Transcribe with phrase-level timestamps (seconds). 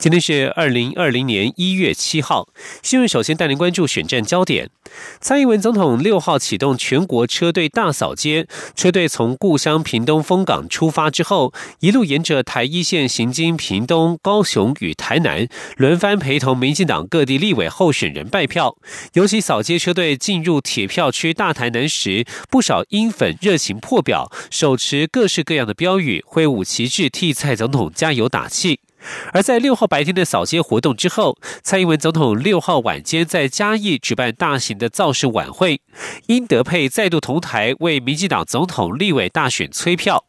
[0.00, 2.48] 今天是二零二零年一月七号，
[2.82, 4.70] 新闻首先带您关注选战焦点。
[5.20, 15.46] 蔡英文总统六号启动全国车队大扫街，车队从故乡屏东丰港出发之后，一路沿着台一线行经屏东、高雄与台南，
[15.76, 18.78] 轮番陪同民进党各地立委候选人拜票。
[19.12, 28.80] 尤其扫街车队进入铁票区大台南时，不少英粉热情破表，手持各式各样的标语，挥舞旗帜替蔡总统加油打气。
[29.32, 35.80] 而在六号白天的扫街活动之后，蔡英文总统六号晚间在嘉义举办大型的造势晚会，
[36.26, 40.24] 英德佩再度同台为民进党总统立委大选催票。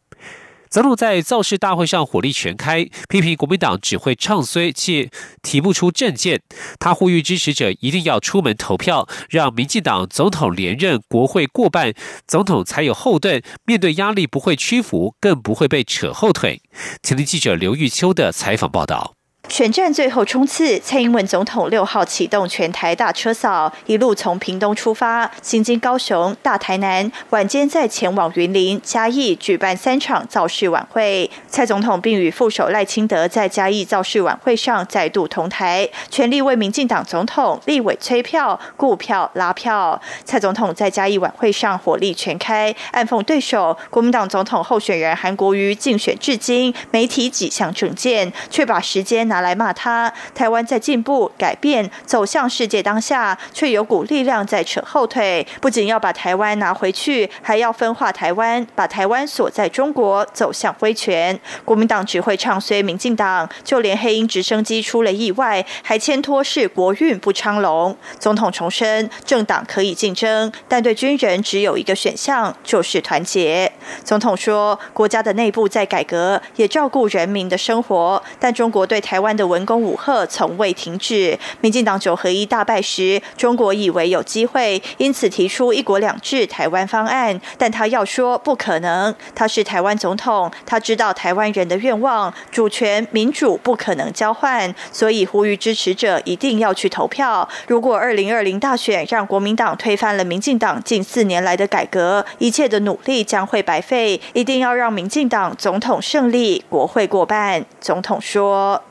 [0.72, 5.10] 总统在造势大会上火力全开，批评国民党只会唱衰，且
[5.42, 6.40] 提不出政见。
[6.80, 11.92] 他呼吁支持者一定要出门投票，让民进党总统连任，国会过半，
[12.26, 16.62] 总统才有后盾，面对压力不会屈服，更不会被扯后腿。
[17.02, 19.12] 听听记者刘玉秋的采访报道。
[19.48, 31.30] 选战最后冲刺，蔡英文总统六号启动全台大车扫，一路从屏东出发，行经高雄、大台南，晚间再前往云林、嘉义举办三场造势晚会。
[31.48, 40.00] 蔡总统并与副手赖清德在嘉义造势晚会上再度同台，全力为民进党总统、立委催票、顾票、拉票。
[40.24, 49.42] 蔡总统在嘉义晚会上火力全开，暗讽对手国民党总统候选人韩国瑜竞选至今没提几项政见，却把时间拿。
[49.42, 55.44] 来骂他，台湾在进步、改变、走向世界当下，却有股力量在扯后腿。
[55.60, 61.36] 不仅要把台湾拿回去，还要分化台湾，把台湾锁在中国，走向威权。
[61.64, 67.96] 国民党只会唱衰民进党，就连黑鹰直升机出了意外，还牵拖是国运不昌隆。
[68.20, 73.72] 总统重申，政党可以竞争，但对军人只有一个选项，就是团结。
[74.04, 79.32] 总统说，国家的内部在改革，也照顾人民的生活，但中国对台湾。
[79.32, 81.38] 的文攻武赫从未停止。
[81.62, 87.40] 民进党九合一大败时，中国以为有机会，因此提出一国两制台湾方案。
[87.56, 97.48] 但他要说不可能，他是台湾总统，他知道台湾人的愿望，主权民主不可能交换，所以呼吁支持者一定要去投票。
[97.66, 104.20] 如果二零二零大选让国民党推翻了民进党近四年来的改革，一切的努力将会白费。
[104.34, 107.64] 一定要让民进党总统胜利，国会过半。
[107.80, 108.82] 总统说。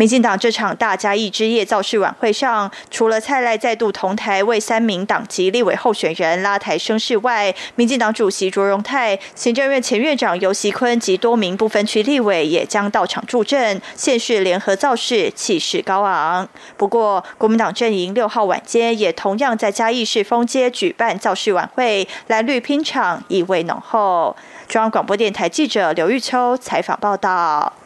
[0.00, 16.48] 民进党这场大嘉义之夜造势晚会上，除了蔡赖再度同台为三名党籍立委候选人拉台声势外，民进党主席卓荣泰、行政院前院长游锡坤及多名不分区立委也将到场助阵，现市联合造势，气势高昂。
[16.78, 24.34] 不过，国民党阵营六号晚间也同样在嘉义市丰街举办造势晚会，蓝绿拼场意味浓厚。
[24.66, 27.79] 中央广播电台记者刘玉秋采访报道。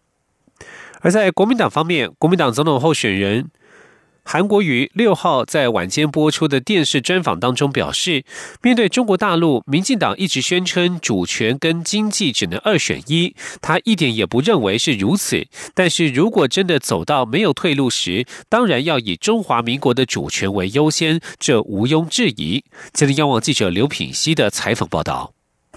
[1.05, 3.51] 而在国民党方面，国民党总统候选人
[4.23, 8.25] 韩国瑜六号在晚间播出的电视专访当中表示，
[8.63, 15.47] 面对中国大陆，民进党一直宣称主权跟经济只能二选一，他一点也不认为是如此。
[15.75, 22.65] 但是如果真的走到没有退路时，当然要以中华民国的主权为优先，这毋庸置疑。
[22.95, 25.35] 今天，央望记者刘品熙的采访报道。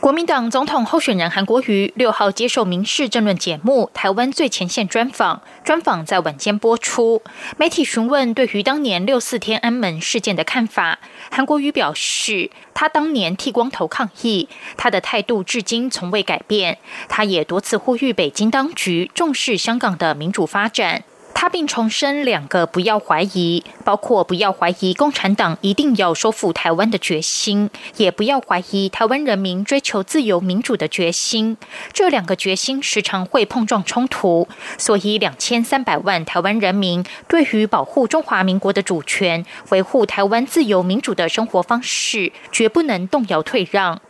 [0.07, 7.21] 国民党总统候选人韩国瑜六号接受民事政论节目《台湾最前线》专访，专访在晚间播出。
[7.57, 11.00] 媒体询问对于当年六四天安门事件的看法，
[11.30, 16.77] 韩国瑜表示，他当年剃光头抗议，他的态度至今从未改变。
[17.09, 21.04] 他也多次呼吁北京当局重视香港的民主发展。
[21.39, 31.56] 他并重申两个不要怀疑，包括不要怀疑共产党一定要收复台湾的决心，也不要怀疑台湾人民追求自由民主的决心。
[31.94, 34.48] 这两个决心时常会碰撞冲突，
[34.80, 44.01] 所以两千三百万台湾人民对于保护中华民国的主权、维护台湾自由民主的生活方式，绝不能动摇退让。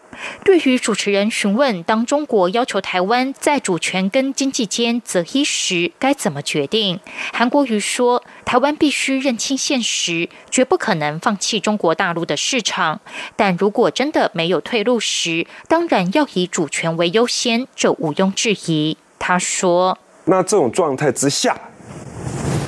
[0.43, 6.99] 对于主持人询问，当中国要求台湾在主权跟经济间择一时，该怎么决定？
[7.33, 12.99] 韩国瑜说，台湾必须认清现实，绝不可能放弃中国大陆的市场。
[13.35, 18.97] 但如果真的没有退路时，当然要以主权为优先，这毋庸置疑。
[19.19, 21.55] 他说：“那这种状态之下，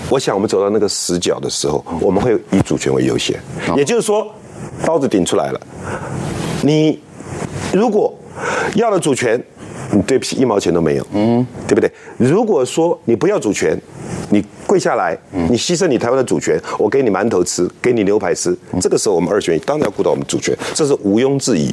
[0.10, 3.40] 我想我们走到那个死角的时候，我们会以主权为优先。
[3.76, 4.34] 也就是说，
[4.86, 5.62] 刀子顶出来了，
[6.62, 7.00] 你。”
[7.74, 8.14] 如果
[8.76, 9.42] 要了主权，
[9.92, 11.92] 你对不起一毛钱都没有，嗯，对不对？
[12.18, 13.80] 如果说你不要主权，
[14.30, 21.72] 你跪下来，你牺牲你台湾的主权，我给你馒头吃，给你牛排吃，这个时候我们二选一，当然要顾到我们主权，这是毋庸置疑。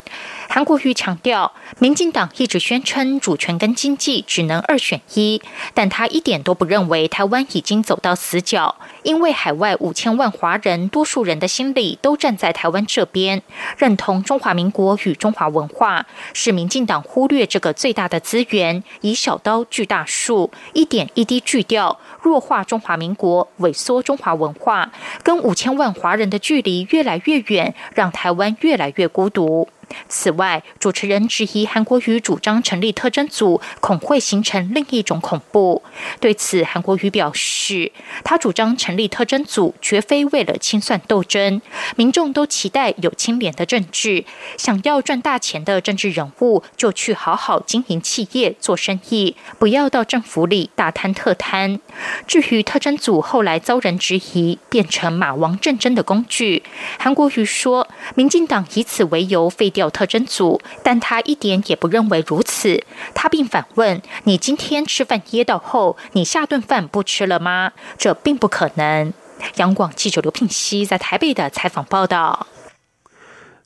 [0.48, 5.42] 韩国瑜强调，民进党一直宣称主权跟经济只能二选一，
[5.74, 13.42] 但他一点都不认为台湾已经走到死角，因为海外五千万华人，多数人的心里都站在台湾这边，
[13.76, 24.90] 认同中华民国与中华文化，是民进党忽略这个最大的资源，以小刀锯大树，一点一滴锯掉，弱化中华民国，萎缩中华文化，
[25.22, 29.68] 跟五千万华人的距离越来越远，让台湾越来越孤独。
[30.08, 35.82] 此外，主持人质疑韩国瑜主张成立特侦组，恐会形成另一种恐怖。
[36.20, 37.90] 对此，韩国瑜表示，
[38.22, 41.60] 他主张成立特侦组，绝非为了清算斗争。
[41.96, 44.24] 民众都期待有清廉的政治，
[44.58, 51.80] 想要赚大钱的政治人物，就去好好经营企业、做生意，不要到政府里大贪特贪。
[52.26, 56.62] 至于特侦组后来遭人质疑，变成马王政争的工具，
[56.98, 59.85] 韩国瑜说，民进党以此为由废掉。
[59.90, 62.84] 特征组，但他一点也不认为如此。
[63.14, 69.12] 他并反问：“你今天吃饭噎到后，你下顿饭不吃了吗？”这并不可能。
[69.56, 72.46] 央广记者刘聘熙在台北的采访报道。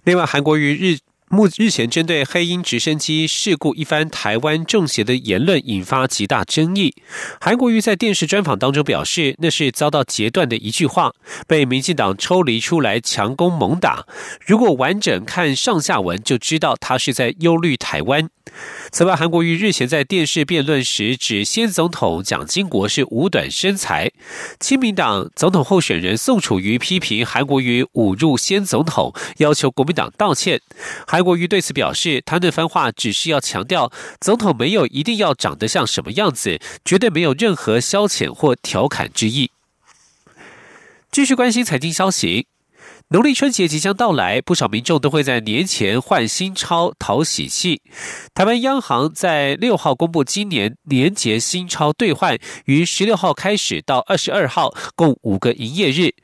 [0.05, 0.99] 另外，韩国与日。
[1.33, 6.93] 目日前针对黑鹰直升机事故一番台湾政协的言论引发极大争议。
[7.41, 11.13] 韩国瑜在电视专访当中表示，那是遭到截断的一句话，
[11.47, 14.07] 被民进党抽离出来强攻猛打。
[14.45, 18.29] 如果完整看上下文，就知道他是在忧虑台湾。
[18.91, 24.11] 此外，韩国瑜日前在电视辩论时指，先总统蒋经国是五短身材。
[24.59, 30.61] 亲民党总统候选人宋楚瑜批评韩国瑜侮辱先总统，要求国民党道歉。
[31.07, 39.51] 韩韩国瑜对此表示，他那番话只是要强调，总统没有一定要长得像什么样子，绝对没有任何消遣或调侃之意。
[41.13, 42.47] 继续关心财经消息。
[43.13, 47.83] 农历春节即将到来，不少民众都会在年前换新钞讨喜气。
[48.33, 56.15] 台湾央行在六号公布，今年年节新钞兑换于十六号开始到二十二号，共五个营业日，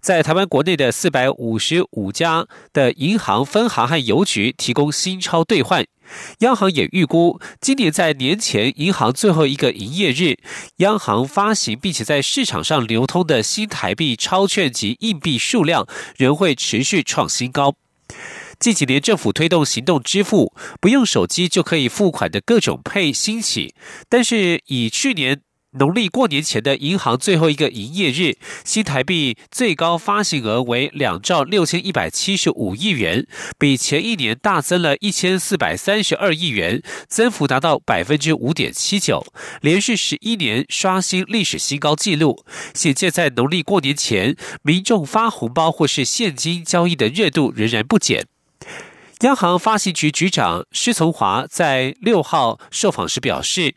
[0.00, 5.84] 在台湾国内的四百五十五家的银行分行和邮局提供新钞兑换。
[6.38, 10.38] 央行也预估，今年在年前银行最后一个营业日，
[10.76, 15.86] 央行发行并且在市场上流通的新台币钞券及硬币数量
[16.16, 17.74] 仍会持续创新高。
[18.58, 23.74] 近几年政府推动行动支付，不用手机就可以付款的各种配兴起，
[24.08, 25.40] 但是以去年。
[25.78, 33.26] 农历过年前的银行最后一个营业日，新台币最高发行额为两兆六千一百七十五亿元，
[33.58, 39.26] 比前一年大增了一千四百三十二亿元，增幅达到百分之五点七九，
[39.60, 42.44] 连续十一年刷新历史新高纪录。
[42.74, 48.26] 显见，在农历过年前，民众发红包或是现金交易的热度仍然不减。
[49.20, 53.74] 央行发行局局长施从华在六号受访时表示。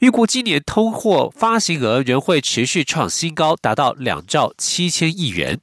[0.00, 5.58] 预估今年通货发行额仍会持续创新高，达到两兆七千亿元。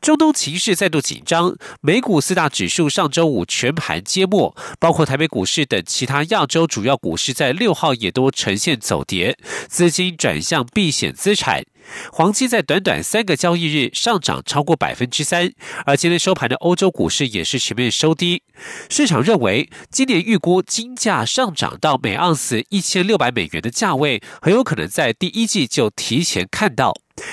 [0.00, 9.36] 中东情势再度紧张，美股四大指数上周五全盘皆末，包括台北股市等其他亚洲主要股市在六号也都呈现走跌，
[9.68, 11.64] 资金转向避险资产。
[12.12, 15.52] 黄金在短短三个交易日上涨超过百分之三，
[15.84, 18.42] 而今天收盘的欧洲股市也是全面收低。
[18.88, 26.92] 市场认为，今年预估金价上涨到每盎司一千六百美元的价位，很有可能在第一季就提前看到。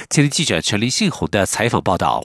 [0.09, 2.23] 今天记者陈林信宏的采访报道。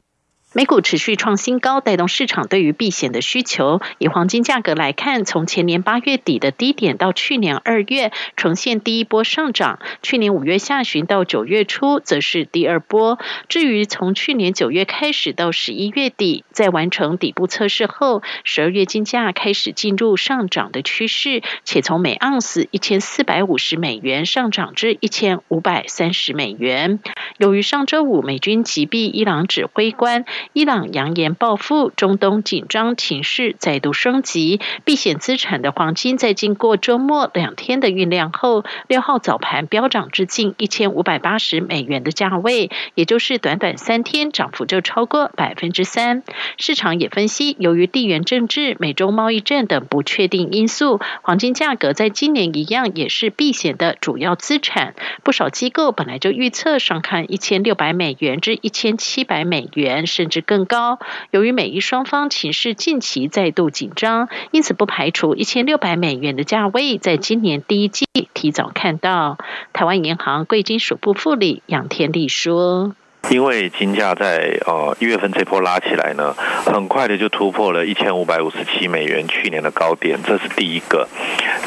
[0.58, 3.80] 美股持续创新高，带动市场对于避险的需求。
[3.98, 13.20] 以黄金价格来看，从前年八月底的低点到去年二月呈现第一波上涨，去年五月下旬到九月初则是第二波。
[13.48, 26.98] 至于从去年九月开始到十一月底，在完成底部测试后，十二月金价开始进入上涨的趋势，且从每盎司一千四百五十美元上涨至一千五百三十美元。
[27.36, 30.24] 由于上周五美军击毙伊朗指挥官。
[30.52, 34.60] 伊朗扬言报复，中东紧张情势再度升级。
[34.84, 46.22] 避险资产的黄金在经过周末两天的酝酿后，六号早盘飙涨至近一千五百八十美元的价位，也就是短短三天涨幅就超过百分之三。
[46.56, 54.94] 市场也分析，由于地缘政治、美洲贸易战等不确定因素，黄金价格在今年一样也是避险的主要资产。
[55.22, 60.40] 不少机构本来就预测上看一千六百美元至一千七百美元，甚值。
[60.40, 60.98] 更高。
[61.30, 69.36] 由于美伊双方情势近期再度紧张，因此不排除一千六百美元的价位在今年第一季提早看到。
[69.72, 72.94] 台湾银行贵金属部副理杨天利说。
[73.30, 76.34] 因为金价在呃一月份这波拉起来呢，
[76.64, 81.06] 很快的就突破了一千五百五十七美元去年的高点，这是第一个。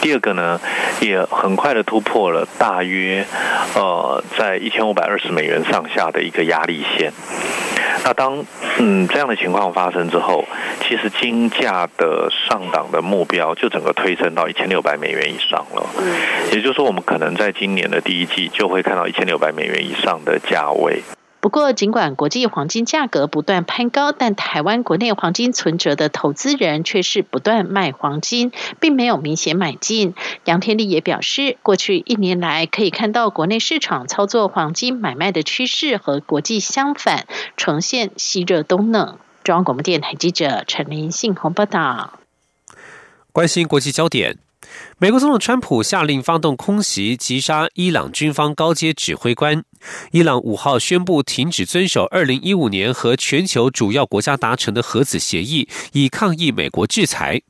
[0.02, 0.60] 第二个呢，
[1.02, 3.24] 也很快的突破了大约
[3.76, 7.12] 呃在一千五百二十美元上下的一个压力线。
[8.04, 8.44] 那当
[8.80, 10.44] 嗯这样的情况发生之后，
[10.82, 15.86] 其实金价的上档的目标就整个推升到一千六百美元以上了。
[16.00, 16.16] 嗯
[16.52, 21.04] 也就是说，我们可能在今年的第一季就会看到一千六百美元以上的价位。
[21.42, 30.14] 不过，尽管国际黄金价格不断攀高，但台湾国内黄金存折的投资人却是不断卖黄金，并没有明显买进。
[30.46, 37.26] 杨天利也表示，过去一年来可以看到国内市场操作黄金买卖的趋势和国际相反，
[37.58, 39.18] 呈现西热东冷。
[39.44, 42.20] 中央广播电台记者陈林信鸿报道。
[43.32, 44.38] 关心国际焦点。
[44.98, 49.64] 美国总统川普下令发动空袭，击杀伊朗军方高阶指挥官。
[50.12, 57.42] 伊朗五号宣布停止遵守二零一五年和全球主要国家达成的核子协议，以抗议美国制裁。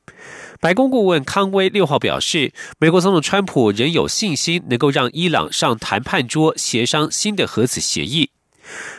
[0.60, 8.30] 白宫顾问康威六号表示，美国总统川普仍有信心能够让伊朗上谈判桌协商新的核子协议。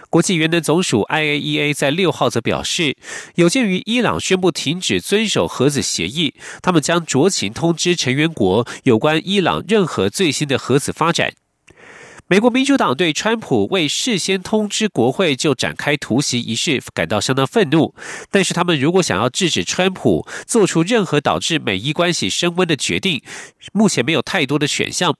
[0.09, 2.95] 国际原能总署 IAEA 在六号则表示，
[3.35, 11.33] 有鉴于伊朗宣布停止遵守核子协议，他们将酌情通知成员国有关伊朗任何最新的核子发展。
[12.33, 17.93] 美国民主党对川普未事先通知国会就展开突袭一事感到相当愤怒，
[18.31, 23.21] 但是他们如果想要制止川普做出任何导致美伊关系升温的决定，
[23.71, 25.15] 目前没有太多的选项。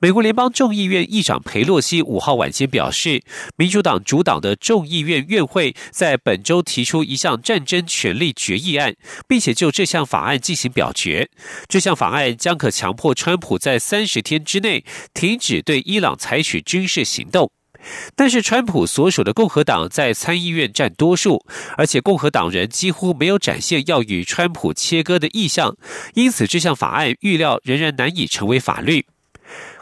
[0.00, 3.22] 美国联邦众议院议长佩洛西五号晚间表示，
[3.56, 8.94] 民主党主导的众议院院会在本周提出一项战争权利决议案，
[9.26, 11.30] 并且就这项法案进行表决。
[11.68, 17.52] 这项法案将可强迫川普在三十天之内停止对伊朗采取取军事行动。
[18.14, 21.46] 但是，川普所属的共和党在参议院占多数，
[21.78, 25.76] 而且共和党人几乎没有展现要与川普切割的意向，
[26.14, 29.06] 因此这项法案预料仍然难以成为法律。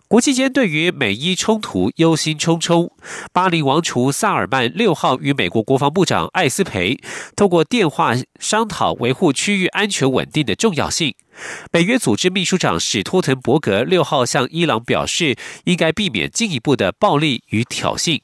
[0.07, 2.91] 国际间对于美伊冲突忧心忡忡。
[3.33, 6.99] 巴林王储萨尔曼六号与美国国防部长艾斯培
[7.37, 11.15] 通过电话商讨维护区域安全稳定的重要性。
[11.71, 18.21] 北约组织秘书长史托滕伯格六号向伊朗表示，应该避免进一步的暴力与挑衅。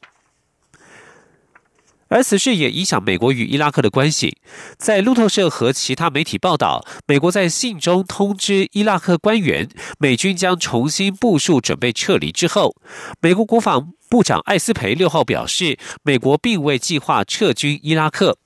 [2.09, 4.37] 而此事也影响美国与伊拉克的关系。
[4.79, 9.69] 在路透社和其他媒体报道，美国在信中通知伊拉克官员，
[9.99, 12.77] 美军将重新部署，准备撤离之后，
[13.21, 18.39] 美国国防部长艾斯培六号表示，美国并未计划撤军伊拉克。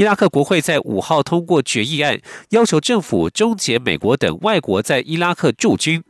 [0.00, 6.02] 伊拉克国会在五号通过决议案，要求政府终结美国等外国在伊拉克驻军。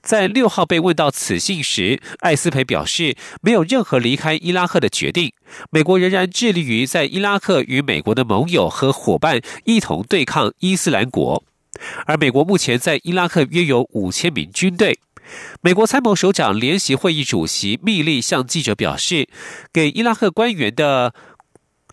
[0.00, 5.34] 在六号被问到此信时，艾斯培表示没有任何离开伊拉克的决定。
[5.70, 11.44] 美国仍然致力于在伊拉克与美国的盟友和伙伴一同对抗伊斯兰国。
[12.06, 14.98] 而美国目前在伊拉克约有五千名军队。
[15.60, 19.28] 美国参谋首长联席会议主席密利向记者表示，
[19.70, 21.12] 给伊拉克官员的。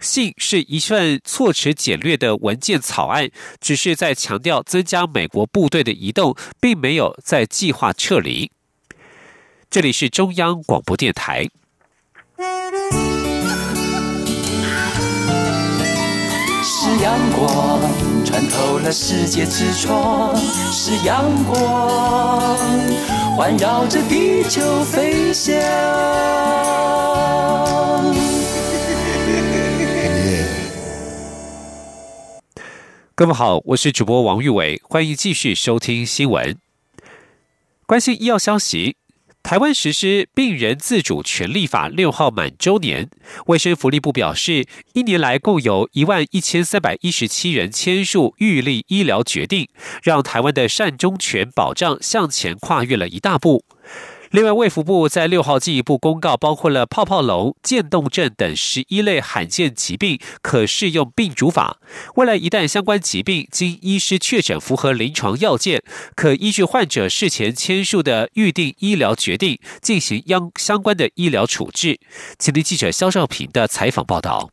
[0.03, 3.29] 信是一份措辞简略的文件草案，
[3.59, 8.51] 只是在强调增加美国部队的移动，并没有在计划撤离。
[9.71, 11.49] 这里是中央广播电台。
[16.65, 17.79] 是阳光
[18.25, 20.35] 穿透了世界之窗，
[20.71, 22.57] 是阳光
[23.37, 27.12] 环绕着地球飞翔。
[33.23, 36.57] 各位好，我是主播王玉伟，欢迎继续收听新闻。
[37.85, 38.97] 关心医药消息，
[39.41, 43.09] 台湾实施病人自主权利法六号满周年，
[43.45, 49.69] 卫生福利部表示，一年来共有一万一千三百一十七人签署预立医疗决定，
[50.01, 53.63] 让台湾的善终权保障向前跨越了一大步。
[54.33, 61.77] 另外，卫福部在六号进一步公告，包括了泡泡龙、渐冻症等十一类罕见疾病，可适用病主法。
[62.15, 65.83] 未来一旦相关疾病经医师确诊符合临床要件，
[66.15, 71.99] 可依据患者事前签署的预定医疗决定，进行相相关的医疗处置。
[72.39, 74.49] 请听记者肖少平的采访报道。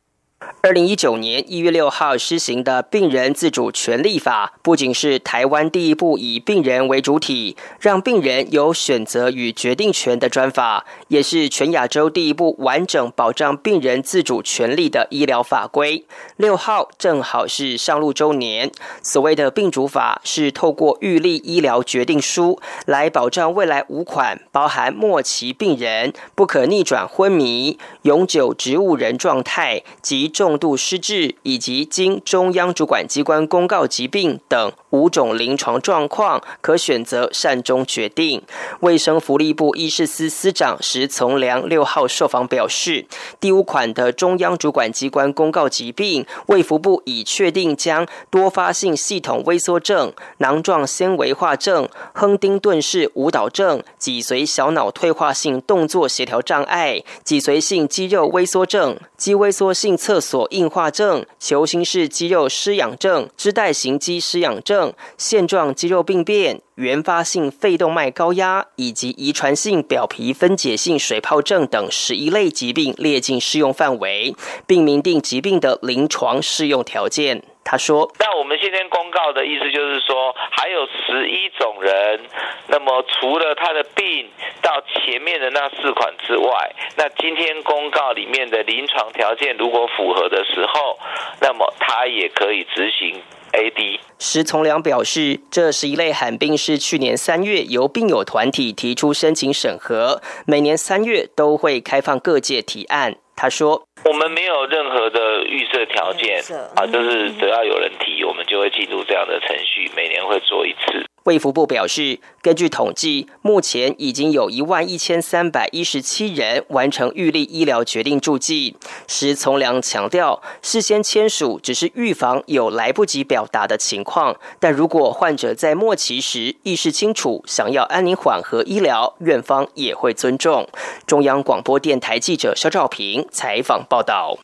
[0.62, 16.04] 二零一九年一月六号施行的病人自主权利法，不仅是台湾第一部以病人为主体，让病人有选择与决定权的专法，也是全亚洲第一部完整保障病人自主权利的医疗法规。
[16.36, 18.70] 六号正好是上路周年。
[19.02, 30.60] 所谓的病主法，是透过预立医疗决定书来保障未来五款包含末期病人、不可逆转昏迷、永久植物人状态及重。
[30.60, 38.42] 度失智以及经中央主管机关公告疾病等五种临床状况，可选择善终决定。
[38.80, 43.06] 卫生福利部医事司司长石从良六号受访表示，
[43.40, 60.46] 第五款的中央主管机关公告疾病，卫福部已确定将多发性系统萎缩症、囊状纤维化症、亨丁顿氏舞蹈症、脊髓小脑退化性动作协调障碍、脊髓性肌肉萎缩症、肌萎缩性侧锁。
[60.50, 74.34] 硬化症、球形式肌肉失养症、支带型肌失养症、线状肌肉病变、原发性肺动脉高压以及遗传性表皮分解性水泡症等十一类疾病列进适用范围，
[74.66, 77.44] 并明定疾病的临床适用条件。
[77.62, 82.20] 他说：“那我们今天公告的意思就是说，还有十一种人，
[82.68, 84.28] 那么除了他的病
[84.60, 90.98] 到前面的那四款之外，那今天公告里面的临床条件如果符合的时候，
[91.40, 103.16] 那么他也可以执行 AD。”石从良表示，这十一类罕病是去年三月由病友团体提出申请审核，每年三月都会开放各界提案。
[103.40, 106.42] 他说：“我们没有任何的预设条件
[106.76, 118.74] 啊，就是只要有人提，我们就会进入这样的程序，每年会做一次。”卫福部表示，根据统计，目前已经有一万一千三百一十七人完成预立医疗决定注记。
[119.06, 130.68] 石从良强调，事先签署只是预防有来不及表达的情况，但如果患者在末期时意识清楚，想要安宁缓和医疗，院方也会尊重。
[131.06, 134.38] 中央广播电台记者肖兆平采访报道。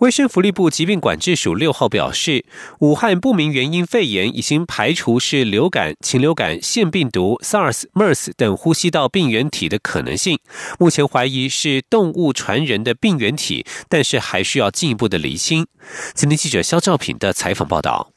[0.00, 2.44] 卫生福利部疾病管制署六号表示，
[2.80, 10.38] 武汉不明原因肺炎已经排除是流感、禽流感、腺病毒、SARS、MERS 等呼吸道病原体的可能性，
[10.78, 15.66] 目前怀疑是动物传人的病原体，但是还需要进一步的厘清。
[16.12, 18.15] 今天记者肖兆平的采访报道。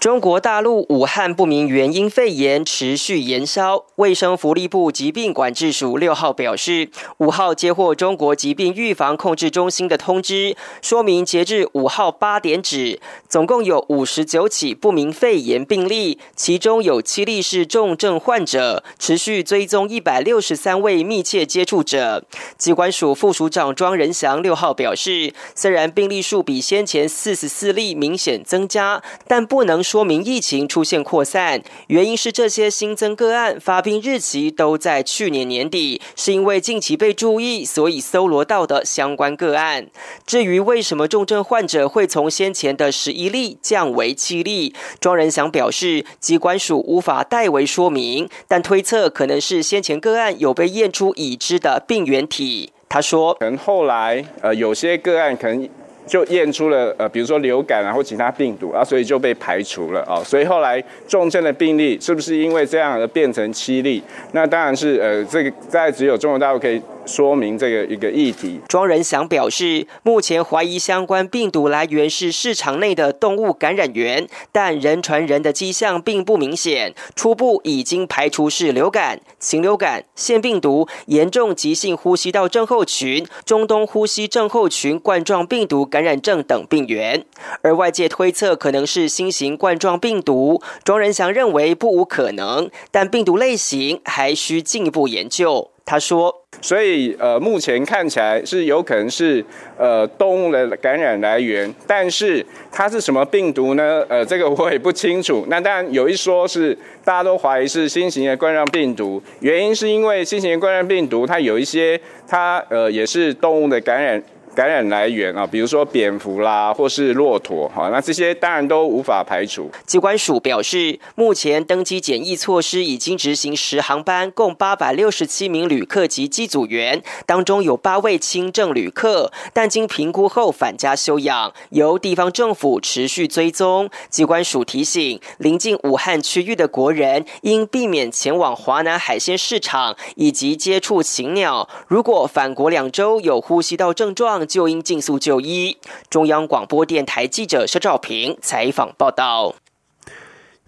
[0.00, 22.24] 中国大陆武汉不明原因肺炎持续延烧，卫生福利部疾病管制署六号表示，五号接获中国疾病预防控制中心的通知，说明截至五号八点止，总共有五十九起不明肺炎病例，其中有七例是重症患者，持续追踪一百六十三位密切接触者。
[22.56, 29.82] 机关署副署长庄仁祥六号表示，虽然病例数比先前四十四例明显增加，但不能。
[29.88, 39.86] 说明疫情出现扩散，原因是这些新增个案发病日期都在去年年底，是因为近期被注意，所以搜罗到的相关个案。
[40.26, 52.74] 至于为什么重症患者会从先前的十一例降为七例，庄仁祥表示，机关署无法代为说明，但推测可能是先前个案有被验出已知的病原体。
[52.90, 55.66] 他说，可能后来呃有些个案可能。
[56.08, 60.18] 就验出了呃，比如说流感啊或其他病毒啊，所以就被排除了啊。
[60.24, 64.02] 所以后来重症的病例是不是因为这样而变成七例？
[64.32, 66.82] 那当然是呃，这个在只有中国大陆可以。
[67.08, 68.60] 说明这个一个议题。
[68.68, 76.94] 庄仁祥表示，目前怀疑相关病毒来源是市场内的动物感染源，但人传人的迹象并不明显。
[77.16, 87.24] 初步已经排除是流感、禽流感、腺病毒、严重急性呼吸道症候群、中东呼吸症候群冠状病毒感染症等病源。
[87.62, 95.70] 而外界推测可能是新型冠状病毒，庄仁祥认为不无可能，但病毒类型还需进一步研究。
[95.90, 99.42] 他说：“所以呃，目前看起来是有可能是
[99.78, 104.04] 呃动物的感染来源，但是它是什么病毒呢？
[104.06, 105.46] 呃，这个我也不清楚。
[105.48, 114.22] 那当然有一说是大家都怀疑是新型的冠状病毒，原因是因为新型冠状病毒它有一些它呃也是动物的感染。”
[114.58, 119.70] 感染来源啊，比如说蝙蝠啦，或是骆驼，哈，那这些当然都无法排除。
[119.86, 133.88] 机关署表示，目前登机检疫措施已经执行十航班，共八百六十七名旅客及机组员，当中有八位轻症旅客，但经评估后返家休养，由地方政府持续追踪。
[134.10, 141.68] 机关署提醒，临近武汉区域的国人应避免前往华南海鲜市场以及接触禽鸟。
[141.86, 145.76] 如果返国两周有呼吸道症状，就应尽速就医。
[146.08, 149.54] 中央广播电台记者肖兆平采访报道。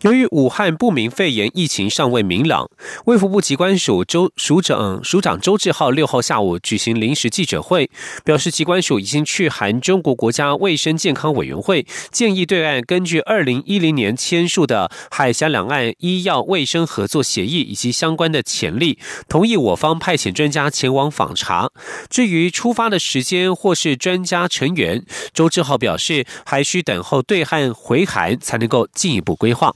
[0.02, 2.70] 由于武汉不明肺炎疫情尚未明朗，
[3.04, 7.90] 卫福部机关署周署长署长周志浩六号下午举行临时记者会，
[8.24, 21.70] 表示机关署已经去函中国国家卫生健康委员会，建议对岸根据二零一零年签署的海峡两岸医药卫生合作协议以及相关的潜力，同意我方派遣专家前往访查。
[22.08, 29.74] 至于出发的时间或是专家成员，周志浩表示还需等候对岸回函才能够进一步规划。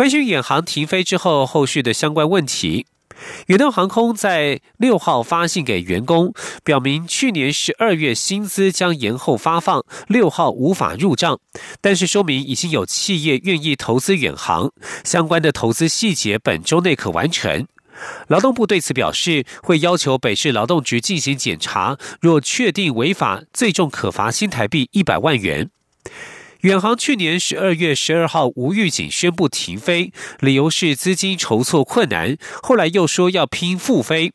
[0.00, 2.86] 关于远航停飞之后后续的相关问题，
[3.48, 6.32] 远东航空在六号发信给员工，
[6.64, 11.38] 表明去年十二月薪资将延后发放，六号无法入账，
[11.82, 14.72] 但是说明已经有企业愿意投资远航，
[15.04, 17.66] 相关的投资细节本周内可完成。
[18.28, 25.68] 劳动部对此表示，会要求北市劳动局进行检查，若确定违法，最重可罚新台币一百万元。
[26.62, 32.36] 远航去年十二月十二号无预警宣布停飞，理由是资金筹措困难。
[32.62, 34.32] 后来又说要拼复飞，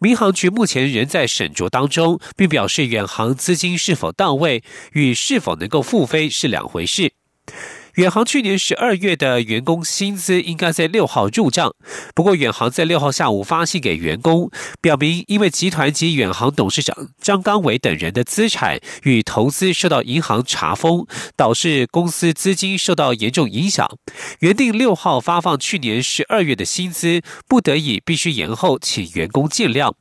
[0.00, 7.12] 民航局目前仍在审酌当中，并表示远航资金是否到位与是否能够复飞是两回事。
[7.98, 11.74] 远航去年十二月的员工薪资应该在六号入账，
[12.14, 23.90] 不过远航在六号下午发信给员工，表明因为集团及远航董事长张刚伟等人的资产与投资受到银行查封，导致公司资金受到严重影响，
[24.38, 29.94] 原定六号发放去年十二月的薪资，不得已必须延后，请员工见谅。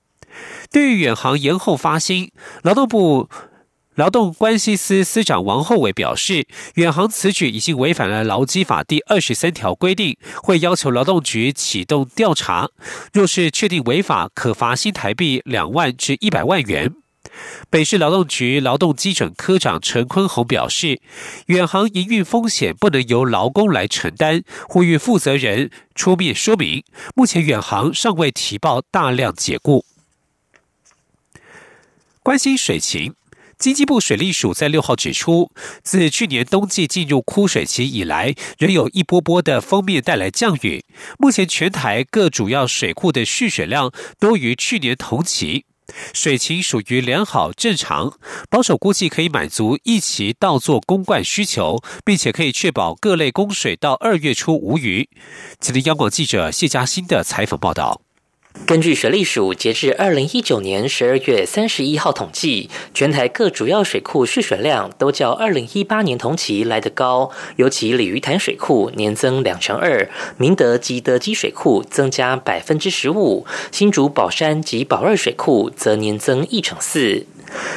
[0.72, 2.30] 对于远航延后发薪，
[2.62, 3.28] 劳动部。
[3.98, 12.70] 劳动关系司司长王厚伟表示，远航此举已经违反了劳基法第二十三条规定，会要求劳动局启动调查。
[13.12, 16.94] 若是确定违法，可罚新台币两万至一百万元。
[17.72, 21.02] 北市劳动局劳动基准科长陈坤宏表示，
[21.48, 26.84] 远航营运风险不能由劳工来承担，呼吁负责人出面说明。
[27.16, 29.84] 目前远航尚未提报大量解雇。
[32.22, 33.17] 关心水情。
[33.58, 35.52] 经济部水利署在六号指出，
[35.84, 40.86] 自去年冬季进入枯水期以来，仍有一波波的封面带来降雨。
[41.18, 45.66] 目前全台各主要水库的蓄水量多于去年同期，
[46.14, 55.10] 水情属于良好正常，保守估计可以满足一期稻作公灌需求，并且可以确保各类供水到二月初无虞。
[55.60, 58.07] 吉林央广记者谢嘉欣的采访报道。
[58.66, 77.26] 根据水利署截至二零一九年十二月三十一号统计，全台各主要水库蓄水量都较二零一八年同期来得高，尤其鲤鱼潭水库年增两成二，明德及德基水库增加百分之十五，新竹宝山及宝二水库则年增一成四。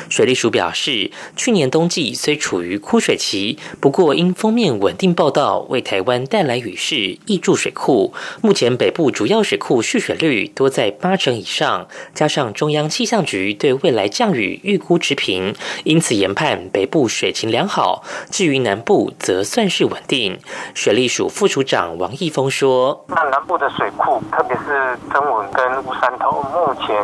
[0.08, 8.12] 水利署表示，去年冬季虽处于枯水期，不过因封面稳定报道，为台湾带来雨势，挹注水库。
[8.42, 15.54] 目前北部主要水库蓄水率多在八成以上，加上中央气象局对未来降雨预估持平，
[15.84, 18.02] 因此研判北部水情良好。
[18.30, 20.38] 至于南部，则算是稳定。
[20.74, 26.96] 水利署副署长王义峰说：“那南部的水库，特别是曾文跟乌山头，目前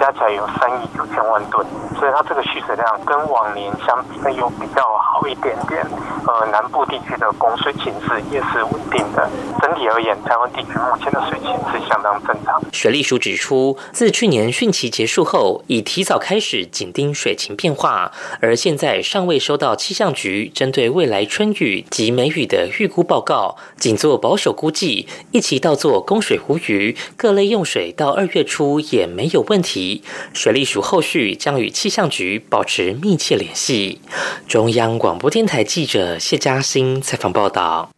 [0.00, 1.66] 加起来有三亿九千万吨。”
[1.98, 5.84] 所以它这个蓄水量跟往年相比，那有比较好一点点。
[6.26, 9.28] 呃，南部地区的供水情势也是稳定的。
[9.60, 12.60] 整体而言，台湾地区目前的水情是相当正常。
[12.72, 30.02] 水利署指出，自去年汛期结束后，已提早开始紧盯水情变化，而现在尚未收到气象局针对未来春雨及梅雨的预估报告，仅做保守估计，一起到做供水无虞，各类用水到二月初也没有问题。
[30.34, 34.00] 水利署后续将与气象局保持密切联系。
[34.46, 37.97] 中央广播电台记者谢嘉欣采访报道。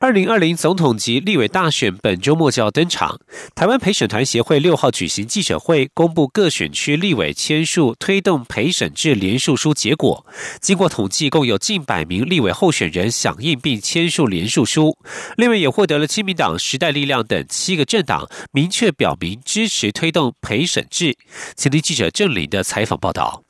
[0.00, 3.18] 二零二零总统及立委大选本周末就要登场。
[3.56, 10.24] 台湾陪审团协会六号举行记者会，公布各选区立委签署推动陪审制联署书结果。
[10.60, 14.96] 经过统计，共有近百名立委候选人响应并签署联署书。
[15.36, 21.16] 另外，也获得了亲民党、时代力量等七个政党明确表明支持推动陪审制。
[21.56, 23.47] 请听记者郑林的采访报道。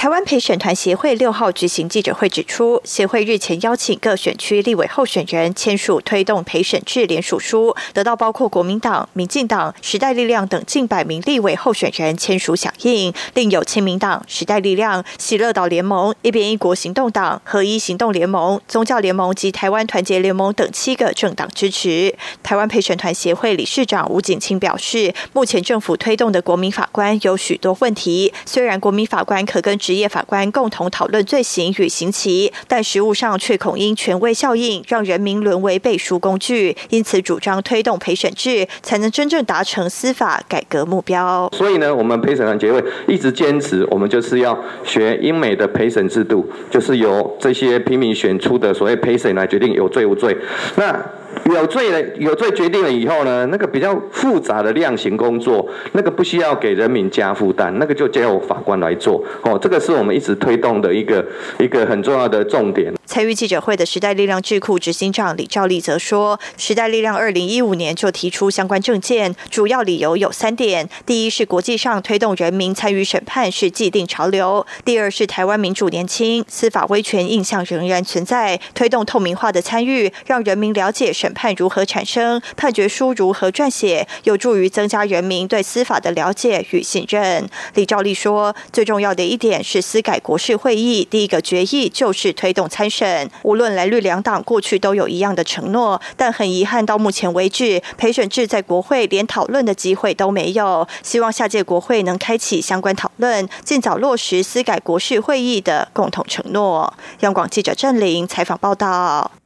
[0.00, 22.16] 台湾陪审团协会六号举行记者会，指出协会日前邀请各选区立委候选人签署推动陪审制联署书，得到包括国民党、民进党、时代力量等近百名立委候选人签署响应，另有亲民党、时代力量、喜乐岛联盟、一边一国行动党、合一行动联盟、宗教联盟及台湾团结联盟等七个政党支持。
[22.42, 36.76] 台湾陪审团协会理事长吴景清表示，目前政府推动的国民法官有许多问题，虽然国民法官可跟职业法官共同讨论罪行与刑期，但实务上却恐因权威效应，让人民沦为背书工具。
[36.90, 41.50] 因此，主张推动陪审制，才能真正达成司法改革目标。
[41.52, 50.36] 所以呢，我们陪审团结会一直坚持，我们就是要学英美的陪审制度，就是由这些平民选出的所谓陪审来决定有罪无罪。
[50.76, 51.04] 那
[51.46, 59.22] 有罪了，有罪决定了以后呢，那个比较复杂的量刑工作，那个不需要给人民加负担，那个就交由法官来做。
[59.42, 61.24] 哦，这个是我们一直推动的一个
[61.58, 62.92] 一个很重要的重点。
[63.04, 81.12] 参与记者会的时代力量智库执行长李兆利则说，时代力量二零一五年就提出相关政见，主要理由有三点：第一是国际上推动人民参与审判是既定潮流；第二是台湾民主年轻，司法威权印象仍然存在，推动透明化的参与，让人民了解。
[81.12, 82.40] 审判如何产生？
[82.56, 84.06] 判决书如何撰写？
[84.24, 87.48] 有助于增加人民对司法的了解与信任。
[87.74, 93.30] 李兆利说：“最重要的一点是司改国事会议第一个决议就是推动参审。
[93.42, 100.86] 无论蓝绿两党过去都有一样的承诺，但很遗憾，到目前为止，陪审制在国会连讨论的机会都没有。
[101.02, 109.39] 希望下届国会能开启相关讨论，尽早落实司改国事会议的共同承诺。”央广记者郑玲采访报道。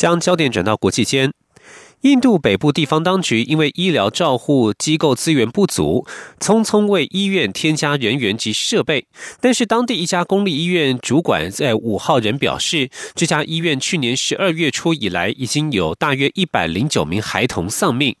[0.00, 1.30] 将焦点转到国际间，
[2.00, 6.06] 印度北部地方当局因为医疗照护机构资源不足，
[6.38, 9.04] 匆匆为医院添加人员及设备。
[9.42, 18.16] 但是，当地一家公立医院主管在五号人表示，这家医院去年十二月初以来，已经有大约一百零九名孩童丧命。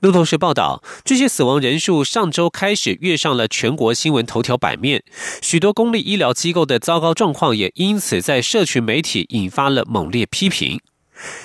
[0.00, 5.02] 路透社报道，这些死亡人数上周开始跃上了全国新闻头条版面，
[5.42, 10.80] 许多公立医疗机构的糟糕状况也因此在社群媒体引发了猛烈批评。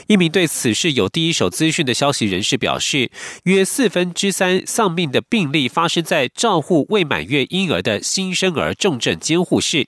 [0.06, 3.10] 一名对此事有第一手资讯的消息人士表示，
[3.46, 9.88] 约四分之三丧命的病例发生在照护未满月婴儿的新生儿重症监护室。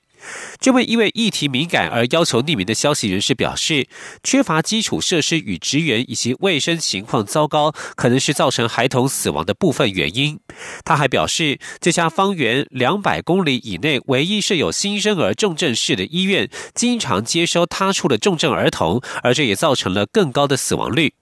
[0.59, 3.88] 这位因为议题敏感而要求匿名的消息人士表示，
[4.23, 10.39] 缺乏基础设施与职员以及卫生情况糟糕，可能是造成孩童死亡的部分原因。
[10.83, 21.13] 他还表示，这家方圆两百公里以内唯一设有新生儿重症室的医院，经常接收他处的重症儿童，而这也造成了更高的死亡率。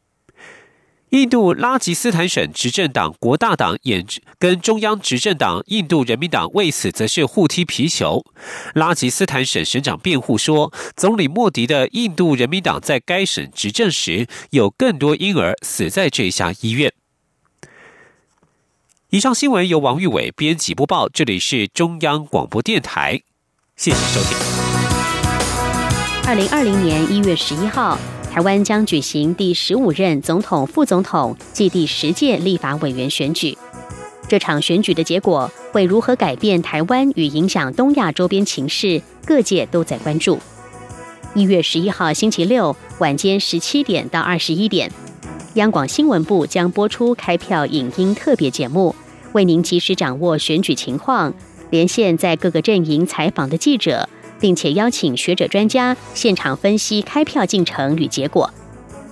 [1.13, 4.03] 印度拉吉斯坦省执政党国大党也
[4.39, 8.25] 跟中央执政党印度人民党为此则是互踢皮球。
[8.73, 16.91] 拉吉斯坦省省长辩护说，总理莫迪的印度人民党在该省执政时，有更多婴儿死在这家医院。
[19.11, 23.21] 以上新闻由王玉伟编辑播报，这里是中央广播电台，
[23.75, 24.35] 谢谢收听。
[26.25, 27.99] 二零二零年一月十一号。
[28.33, 33.55] 台湾将举行第十五任总统、副总统暨第十届立法委员选举。
[34.27, 40.39] 这场选举的结果会如何改变台湾与影响东亚周边情势，各界都在关注。
[41.35, 44.91] 一月十一号星期六晚间十七点到二十一点，
[45.53, 48.95] 央广新闻部将播出开票影音特别节目，
[49.33, 51.31] 为您及时掌握选举情况，
[51.69, 54.09] 连线在各个阵营采访的记者。
[54.43, 58.49] 并且邀请学者专家现场分析开票进程与结果。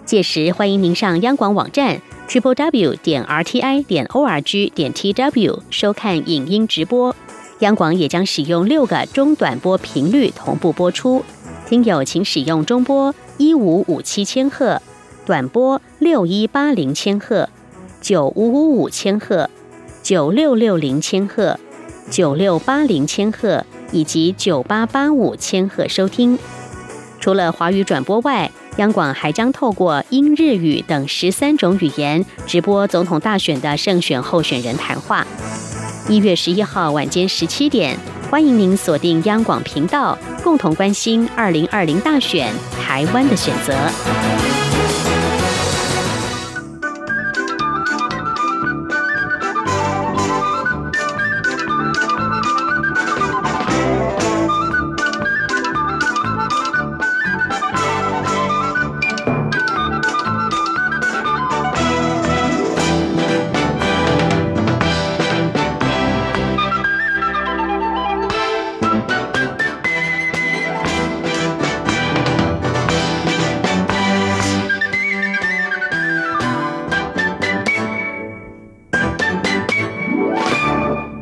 [0.04, 7.16] 届时欢迎您上央广网站 triple w 点 r t i 点 o r g 点 t w 收看影音直播。
[7.60, 11.24] 央广也将使用六个中短波频率同步播出，
[11.66, 14.82] 听友请使用中波一五五七千赫、
[15.26, 17.48] 短波六一八零千赫、
[18.02, 19.50] 九五五五千赫、
[20.04, 21.58] 九六六零千赫、
[22.10, 23.66] 九六八零千赫。
[23.92, 26.38] 以及九八八五千赫收听。
[27.20, 35.26] 除了华语转播外，央广还将透过英、日语等十三种语言直播总统大选的胜选候选人谈话。
[36.10, 37.98] 一月十一号晚间十七点，
[38.30, 42.52] 欢迎您锁定央广频道，共同关心二零二零大选
[42.82, 44.51] 台湾的选择。